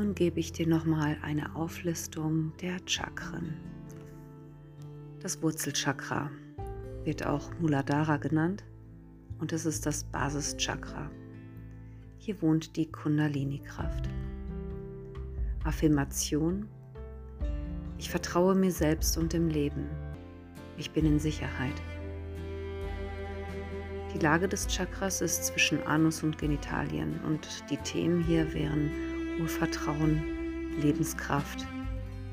[0.00, 3.52] Nun gebe ich dir nochmal eine Auflistung der Chakren.
[5.20, 6.30] Das Wurzelchakra
[7.04, 8.64] wird auch Muladhara genannt
[9.40, 11.10] und es ist das Basischakra.
[12.16, 14.08] Hier wohnt die Kundalini-Kraft.
[15.64, 16.66] Affirmation.
[17.98, 19.84] Ich vertraue mir selbst und dem Leben.
[20.78, 21.76] Ich bin in Sicherheit.
[24.14, 30.22] Die Lage des Chakras ist zwischen Anus und Genitalien und die Themen hier wären Urvertrauen,
[30.80, 31.66] Lebenskraft,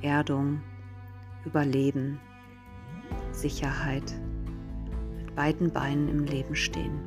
[0.02, 0.62] Erdung,
[1.46, 2.20] Überleben,
[3.32, 4.14] Sicherheit,
[5.18, 7.00] mit beiden Beinen im Leben stehen.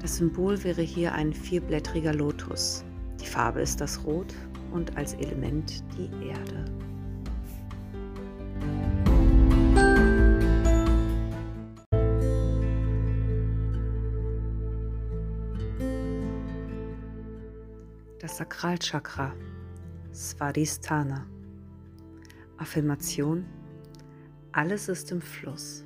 [0.00, 2.84] Das Symbol wäre hier ein vierblättriger Lotus.
[3.20, 4.34] Die Farbe ist das Rot
[4.72, 6.64] und als Element die Erde.
[18.38, 19.32] Sakralchakra,
[20.14, 21.26] Svadhisthana.
[22.56, 23.44] Affirmation:
[24.52, 25.84] Alles ist im Fluss.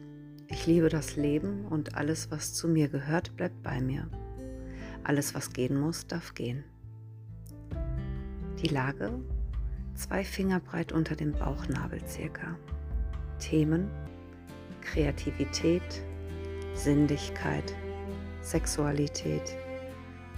[0.48, 4.06] Ich liebe das Leben und alles, was zu mir gehört, bleibt bei mir.
[5.03, 6.62] Alles, was gehen muss, darf gehen.
[8.62, 9.19] Die Lage
[9.95, 12.58] zwei Finger breit unter dem Bauchnabel circa.
[13.39, 13.91] Themen
[14.83, 16.03] Kreativität,
[16.75, 17.75] Sinnlichkeit,
[18.42, 19.56] Sexualität,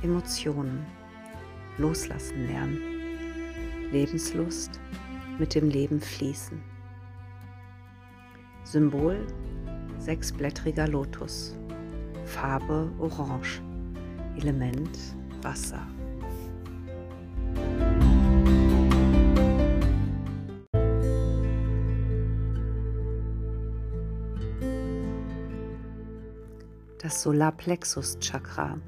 [0.05, 0.87] Emotionen,
[1.79, 2.79] Loslassen lernen,
[3.91, 4.81] Lebenslust,
[5.39, 6.63] mit dem Leben fließen.
[8.63, 9.27] Symbol
[9.99, 11.57] sechsblättriger Lotus,
[12.25, 13.63] Farbe Orange,
[14.37, 14.99] Element
[15.43, 15.87] Wasser.
[27.05, 28.79] das Solarplexus-Chakra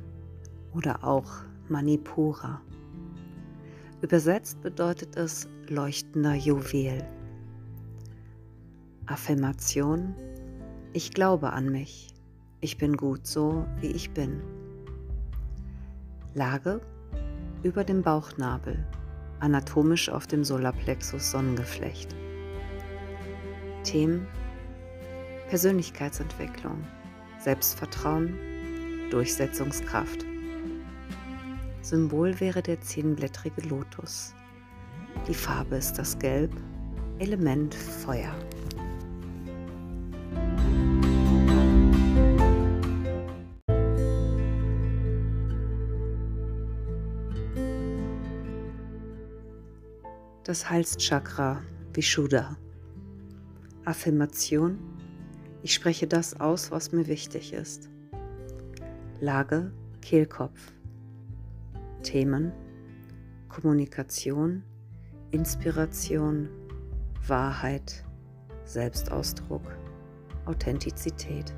[0.72, 2.60] oder auch Manipura.
[4.02, 7.04] Übersetzt bedeutet es leuchtender Juwel.
[9.06, 10.14] Affirmation
[10.92, 12.08] Ich glaube an mich.
[12.60, 14.40] Ich bin gut so, wie ich bin.
[16.34, 16.80] Lage
[17.62, 18.84] über dem Bauchnabel,
[19.40, 22.14] anatomisch auf dem Solarplexus Sonnengeflecht.
[23.82, 24.26] Themen
[25.48, 26.84] Persönlichkeitsentwicklung,
[27.38, 28.36] Selbstvertrauen,
[29.10, 30.26] Durchsetzungskraft.
[31.86, 34.34] Symbol wäre der zehnblättrige Lotus.
[35.28, 36.50] Die Farbe ist das Gelb,
[37.20, 38.34] Element Feuer.
[50.42, 52.56] Das Halschakra Vishuddha.
[53.84, 54.80] Affirmation
[55.62, 57.88] ich spreche das aus, was mir wichtig ist.
[59.20, 59.70] Lage
[60.00, 60.75] Kehlkopf.
[62.06, 62.52] Themen
[63.48, 64.62] Kommunikation,
[65.32, 66.48] Inspiration,
[67.26, 68.04] Wahrheit,
[68.64, 69.62] Selbstausdruck,
[70.44, 71.52] Authentizität.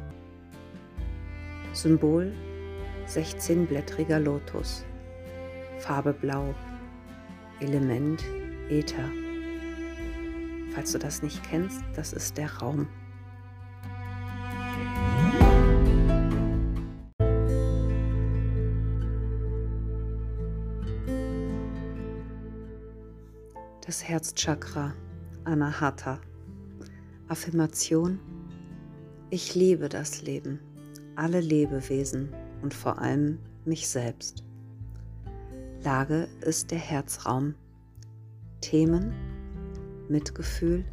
[1.74, 2.32] Symbol
[3.06, 4.86] 16-blättriger Lotus.
[5.80, 6.54] Farbe Blau.
[7.60, 8.24] Element
[8.70, 9.10] Äther.
[10.74, 12.88] Falls du das nicht kennst, das ist der Raum.
[23.88, 24.92] Das Herzchakra,
[25.44, 26.20] Anahata.
[27.28, 28.20] Affirmation,
[29.30, 30.60] ich liebe das Leben,
[31.16, 34.44] alle Lebewesen und vor allem mich selbst.
[35.82, 37.54] Lage ist der Herzraum.
[38.60, 39.14] Themen
[40.10, 40.84] Mitgefühl,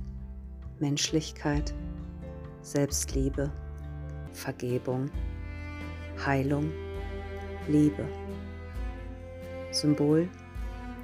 [0.80, 1.74] Menschlichkeit,
[2.62, 3.52] Selbstliebe,
[4.32, 5.10] Vergebung,
[6.26, 6.72] Heilung,
[7.68, 8.08] Liebe.
[9.72, 10.30] Symbol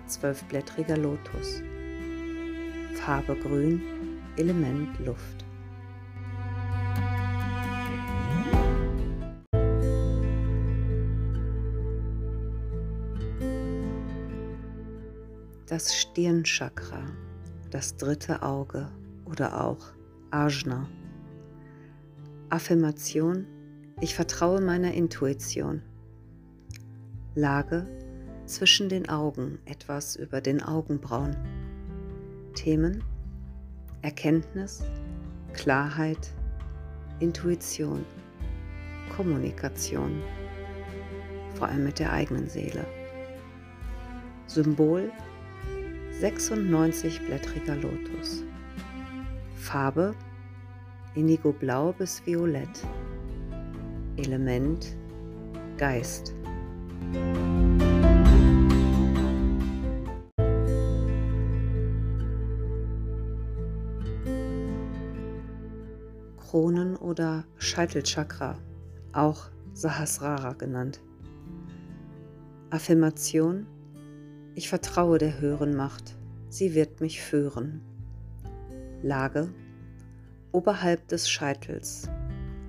[0.07, 1.61] zwölfblättriger Lotus.
[2.93, 3.81] Farbe Grün,
[4.37, 5.45] Element Luft.
[15.67, 17.03] Das Stirnchakra,
[17.71, 18.89] das dritte Auge
[19.25, 19.93] oder auch
[20.29, 20.87] Ajna.
[22.49, 23.47] Affirmation,
[24.01, 25.81] ich vertraue meiner Intuition.
[27.35, 27.87] Lage
[28.45, 31.60] zwischen den Augen, etwas über den Augenbrauen.
[32.53, 33.03] Themen
[34.01, 34.83] Erkenntnis,
[35.53, 36.31] Klarheit,
[37.19, 38.03] Intuition,
[39.15, 40.21] Kommunikation,
[41.55, 42.85] vor allem mit der eigenen Seele.
[44.47, 45.11] Symbol
[46.19, 48.43] 96-blättriger Lotus.
[49.55, 50.15] Farbe
[51.15, 52.85] Indigo-Blau bis Violett.
[54.17, 54.95] Element
[55.77, 56.33] Geist.
[66.51, 68.57] Kronen- oder Scheitelchakra,
[69.13, 71.01] auch Sahasrara genannt.
[72.71, 73.67] Affirmation
[74.53, 76.17] Ich vertraue der höheren Macht,
[76.49, 77.79] sie wird mich führen.
[79.01, 79.47] Lage
[80.51, 82.09] oberhalb des Scheitels,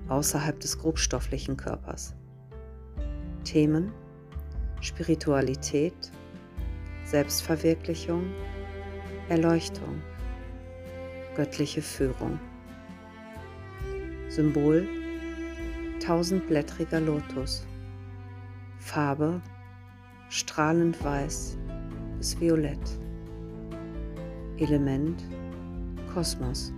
[0.07, 2.15] außerhalb des grobstofflichen Körpers.
[3.43, 3.91] Themen
[4.79, 6.13] Spiritualität,
[7.03, 8.27] Selbstverwirklichung,
[9.27, 10.01] Erleuchtung,
[11.35, 12.39] göttliche Führung.
[14.33, 14.87] Symbol
[15.99, 17.67] tausendblättriger Lotus.
[18.79, 19.39] Farbe
[20.29, 21.55] strahlend weiß
[22.17, 22.99] bis violett.
[24.57, 25.23] Element
[26.11, 26.73] Kosmos.